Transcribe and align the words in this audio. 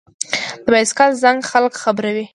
د 0.63 0.65
بایسکل 0.73 1.11
زنګ 1.23 1.39
خلک 1.51 1.73
خبروي. 1.83 2.25